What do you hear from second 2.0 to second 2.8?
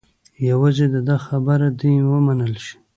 ومنل شي.